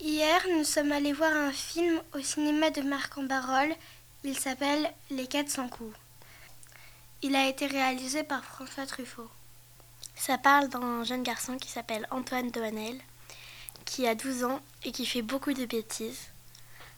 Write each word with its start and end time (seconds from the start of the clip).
Hier, 0.00 0.40
nous 0.50 0.64
sommes 0.64 0.92
allés 0.92 1.12
voir 1.12 1.32
un 1.32 1.52
film 1.52 2.00
au 2.14 2.20
cinéma 2.20 2.70
de 2.70 2.82
Marc 2.82 3.16
en 3.16 3.22
Barol. 3.22 3.74
Il 4.24 4.38
s'appelle 4.38 4.92
Les 5.10 5.26
400 5.26 5.68
coups. 5.68 5.96
Il 7.22 7.34
a 7.34 7.48
été 7.48 7.66
réalisé 7.66 8.22
par 8.22 8.44
François 8.44 8.84
Truffaut. 8.86 9.30
Ça 10.14 10.36
parle 10.38 10.68
d'un 10.68 11.02
jeune 11.04 11.22
garçon 11.22 11.56
qui 11.56 11.70
s'appelle 11.70 12.06
Antoine 12.10 12.50
Doanel, 12.50 12.98
qui 13.84 14.06
a 14.06 14.14
12 14.14 14.44
ans 14.44 14.60
et 14.84 14.92
qui 14.92 15.06
fait 15.06 15.22
beaucoup 15.22 15.54
de 15.54 15.64
bêtises. 15.64 16.28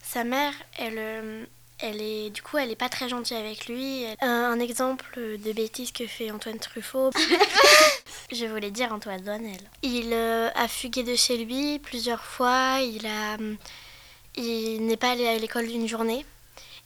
Sa 0.02 0.24
mère, 0.24 0.52
elle, 0.76 0.98
euh, 0.98 1.44
elle 1.78 2.02
est, 2.02 2.30
du 2.30 2.42
coup, 2.42 2.58
elle 2.58 2.68
n'est 2.68 2.76
pas 2.76 2.88
très 2.88 3.08
gentille 3.08 3.36
avec 3.36 3.66
lui. 3.68 4.06
Un, 4.20 4.28
un 4.28 4.58
exemple 4.60 5.16
de 5.16 5.52
bêtise 5.52 5.92
que 5.92 6.06
fait 6.06 6.30
Antoine 6.32 6.58
Truffaut. 6.58 7.10
Je 8.30 8.44
voulais 8.44 8.70
dire 8.70 8.92
Antoine 8.92 9.22
Doanel. 9.22 9.60
Il 9.82 10.12
euh, 10.12 10.50
a 10.54 10.68
fugué 10.68 11.02
de 11.02 11.14
chez 11.14 11.38
lui 11.38 11.78
plusieurs 11.78 12.22
fois. 12.22 12.78
Il 12.80 13.06
a, 13.06 13.38
il 14.36 14.86
n'est 14.86 14.98
pas 14.98 15.12
allé 15.12 15.26
à 15.26 15.38
l'école 15.38 15.66
d'une 15.66 15.88
journée. 15.88 16.26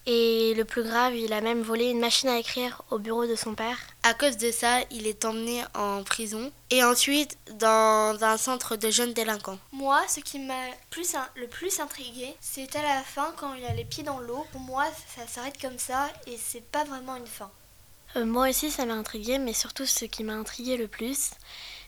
Et 0.07 0.55
le 0.55 0.65
plus 0.65 0.83
grave, 0.83 1.15
il 1.15 1.33
a 1.33 1.41
même 1.41 1.63
volé 1.63 1.91
une 1.91 2.01
machine 2.01 2.29
à 2.29 2.39
écrire 2.39 2.83
au 2.91 2.99
bureau 2.99 3.27
de 3.27 3.37
son 3.37 3.55
père. 3.55 3.79
À 4.03 4.15
cause 4.15 4.37
de 4.37 4.51
ça, 4.51 4.81
il 4.91 5.07
est 5.07 5.25
emmené 5.25 5.63
en 5.75 6.03
prison 6.03 6.51
et 6.71 6.83
ensuite 6.83 7.39
dans 7.55 8.19
un 8.23 8.37
centre 8.37 8.75
de 8.75 8.91
jeunes 8.91 9.13
délinquants. 9.13 9.59
Moi, 9.71 10.01
ce 10.09 10.19
qui 10.19 10.41
m'a 10.41 10.65
plus, 10.91 11.15
le 11.37 11.47
plus 11.47 11.79
intrigué, 11.79 12.35
c'est 12.41 12.75
à 12.75 12.83
la 12.83 13.03
fin 13.03 13.33
quand 13.37 13.55
il 13.55 13.65
a 13.65 13.75
les 13.75 13.85
pieds 13.85 14.03
dans 14.03 14.19
l'eau. 14.19 14.45
Pour 14.51 14.61
moi, 14.61 14.85
ça 15.15 15.27
s'arrête 15.29 15.61
comme 15.61 15.79
ça 15.79 16.09
et 16.27 16.37
c'est 16.37 16.65
pas 16.65 16.83
vraiment 16.83 17.17
une 17.17 17.27
fin. 17.27 17.51
Euh, 18.17 18.25
moi 18.25 18.49
aussi, 18.49 18.71
ça 18.71 18.85
m'a 18.87 18.95
intrigué, 18.95 19.39
mais 19.39 19.53
surtout 19.53 19.87
ce 19.87 20.05
qui 20.05 20.25
m'a 20.25 20.35
intrigué 20.35 20.77
le 20.77 20.89
plus, 20.89 21.31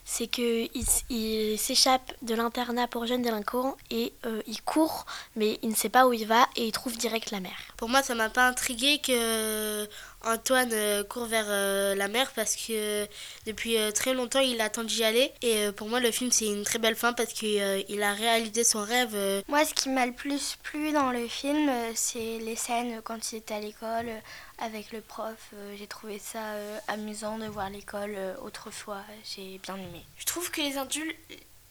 c'est 0.03 0.27
qu'il 0.27 0.69
il, 1.09 1.57
s'échappe 1.57 2.13
de 2.21 2.35
l'internat 2.35 2.87
pour 2.87 3.05
jeunes 3.05 3.23
délinquants 3.23 3.75
et 3.89 4.13
euh, 4.25 4.41
il 4.47 4.61
court, 4.61 5.05
mais 5.35 5.59
il 5.63 5.69
ne 5.69 5.75
sait 5.75 5.89
pas 5.89 6.07
où 6.07 6.13
il 6.13 6.25
va 6.25 6.47
et 6.55 6.67
il 6.67 6.71
trouve 6.71 6.97
direct 6.97 7.31
la 7.31 7.39
mer. 7.39 7.57
Pour 7.77 7.89
moi, 7.89 8.01
ça 8.03 8.15
m'a 8.15 8.29
pas 8.29 8.47
intrigué 8.47 8.99
que 8.99 9.87
Antoine 10.23 10.71
euh, 10.73 11.03
court 11.03 11.25
vers 11.25 11.45
euh, 11.47 11.93
la 11.95 12.07
mer 12.07 12.31
parce 12.35 12.55
que 12.55 13.07
depuis 13.45 13.77
très 13.93 14.13
longtemps, 14.13 14.39
il 14.39 14.61
attend 14.61 14.83
d'y 14.83 15.03
aller. 15.03 15.31
Et 15.41 15.71
pour 15.73 15.89
moi, 15.89 15.99
le 15.99 16.11
film, 16.11 16.31
c'est 16.31 16.47
une 16.47 16.63
très 16.63 16.79
belle 16.79 16.95
fin 16.95 17.13
parce 17.13 17.33
qu'il 17.33 18.03
a 18.03 18.13
réalisé 18.13 18.63
son 18.63 18.83
rêve. 18.83 19.43
Moi, 19.47 19.65
ce 19.65 19.73
qui 19.73 19.89
m'a 19.89 20.05
le 20.05 20.13
plus 20.13 20.57
plu 20.63 20.91
dans 20.91 21.11
le 21.11 21.27
film, 21.27 21.69
c'est 21.95 22.39
les 22.39 22.55
scènes 22.55 23.01
quand 23.03 23.31
il 23.31 23.37
était 23.37 23.55
à 23.55 23.59
l'école 23.59 24.09
avec 24.57 24.91
le 24.91 25.01
prof. 25.01 25.53
J'ai 25.77 25.87
trouvé 25.87 26.19
ça 26.19 26.39
amusant 26.87 27.37
de 27.37 27.47
voir 27.47 27.69
l'école 27.69 28.17
autrefois. 28.41 29.01
J'ai 29.23 29.59
bien 29.59 29.75
aimé. 29.75 30.03
Je 30.17 30.25
trouve 30.25 30.49
que 30.49 30.61
les 30.61 30.77
adultes, 30.77 31.17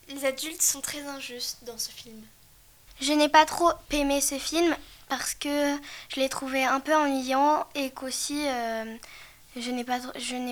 les 0.08 0.24
adultes 0.24 0.62
sont 0.62 0.80
très 0.80 1.02
injustes 1.02 1.64
dans 1.64 1.78
ce 1.78 1.90
film. 1.90 2.20
Je 3.00 3.12
n'ai 3.12 3.28
pas 3.28 3.44
trop 3.44 3.70
aimé 3.90 4.20
ce 4.20 4.36
film 4.36 4.74
parce 5.08 5.34
que 5.34 5.76
je 6.08 6.20
l'ai 6.20 6.28
trouvé 6.28 6.64
un 6.64 6.80
peu 6.80 6.94
ennuyant 6.94 7.66
et 7.74 7.90
qu'aussi 7.90 8.46
euh, 8.46 8.84
je 9.56 9.70
n'ai 9.70 9.84
pas, 9.84 9.98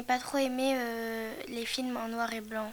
pas 0.06 0.18
trop 0.18 0.38
aimé 0.38 0.74
euh, 0.76 1.34
les 1.48 1.66
films 1.66 1.96
en 1.96 2.08
noir 2.08 2.32
et 2.32 2.40
blanc. 2.40 2.72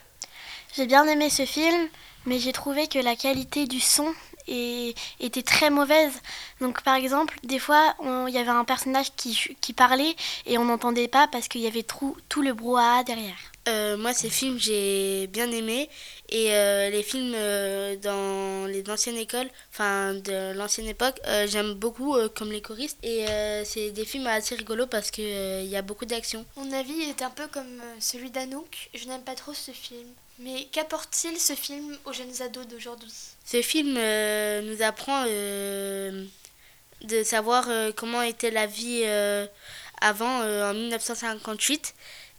J'ai 0.75 0.85
bien 0.85 1.05
aimé 1.05 1.29
ce 1.29 1.45
film, 1.45 1.87
mais 2.25 2.39
j'ai 2.39 2.53
trouvé 2.53 2.87
que 2.87 2.99
la 2.99 3.15
qualité 3.15 3.65
du 3.65 3.79
son 3.79 4.13
était 4.47 5.43
très 5.43 5.69
mauvaise. 5.69 6.13
Donc 6.61 6.81
par 6.81 6.95
exemple, 6.95 7.37
des 7.43 7.59
fois, 7.59 7.95
il 8.01 8.33
y 8.33 8.37
avait 8.37 8.49
un 8.49 8.65
personnage 8.65 9.11
qui, 9.15 9.73
parlait 9.73 10.15
et 10.45 10.57
on 10.57 10.65
n'entendait 10.65 11.07
pas 11.07 11.27
parce 11.27 11.47
qu'il 11.47 11.61
y 11.61 11.67
avait 11.67 11.83
tout 11.83 12.41
le 12.41 12.53
brouhaha 12.53 13.03
derrière. 13.03 13.48
Euh, 13.67 13.97
moi, 13.97 14.13
ces 14.13 14.29
films, 14.29 14.57
j'ai 14.59 15.27
bien 15.27 15.51
aimé. 15.51 15.89
Et 16.29 16.53
euh, 16.53 16.89
les 16.89 17.03
films 17.03 17.33
euh, 17.35 17.95
dans 17.97 18.65
les 18.67 18.87
anciennes 18.89 19.17
écoles, 19.17 19.49
enfin 19.71 20.13
de 20.13 20.53
l'ancienne 20.53 20.87
époque, 20.87 21.19
j'aime 21.47 21.73
beaucoup, 21.73 22.15
comme 22.35 22.51
Les 22.51 22.61
choristes. 22.61 22.97
Et 23.03 23.25
c'est 23.65 23.91
des 23.91 24.05
films 24.05 24.27
assez 24.27 24.55
rigolos 24.55 24.87
parce 24.87 25.11
qu'il 25.11 25.65
y 25.65 25.75
a 25.75 25.81
beaucoup 25.81 26.05
d'action. 26.05 26.45
Mon 26.55 26.71
avis 26.71 27.01
est 27.01 27.21
un 27.21 27.29
peu 27.29 27.47
comme 27.47 27.81
celui 27.99 28.31
d'Anouk. 28.31 28.89
Je 28.93 29.07
n'aime 29.07 29.23
pas 29.23 29.35
trop 29.35 29.53
ce 29.53 29.71
film. 29.71 30.07
Mais 30.39 30.67
qu'apporte-t-il 30.71 31.37
ce 31.37 31.53
film 31.53 31.97
aux 32.05 32.13
jeunes 32.13 32.41
ados 32.41 32.65
d'aujourd'hui? 32.65 33.11
Ce 33.45 33.61
film 33.61 33.93
nous 33.93 34.81
apprend 34.81 35.25
de 35.25 37.23
savoir 37.23 37.67
comment 37.95 38.21
était 38.21 38.51
la 38.51 38.65
vie 38.67 39.03
avant, 40.01 40.41
en 40.41 40.73
1958 40.73 41.93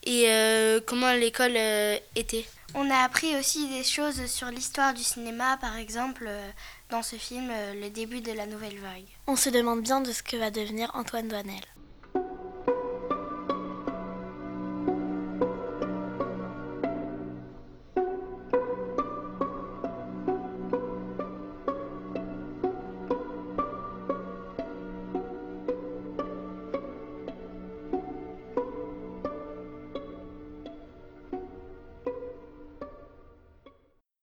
et 0.04 0.24
euh, 0.28 0.80
comment 0.84 1.12
l'école 1.12 1.56
euh, 1.56 1.96
était? 2.16 2.46
On 2.74 2.88
a 2.90 2.98
appris 2.98 3.36
aussi 3.36 3.68
des 3.68 3.82
choses 3.82 4.26
sur 4.26 4.48
l'histoire 4.48 4.94
du 4.94 5.02
cinéma, 5.02 5.58
par 5.60 5.76
exemple 5.76 6.24
euh, 6.28 6.50
dans 6.90 7.02
ce 7.02 7.16
film 7.16 7.50
Le 7.74 7.88
début 7.90 8.20
de 8.20 8.32
la 8.32 8.46
nouvelle 8.46 8.78
vague. 8.78 9.06
On 9.26 9.36
se 9.36 9.50
demande 9.50 9.82
bien 9.82 10.00
de 10.00 10.12
ce 10.12 10.22
que 10.22 10.36
va 10.36 10.50
devenir 10.50 10.90
Antoine 10.94 11.28
Douanel. 11.28 11.64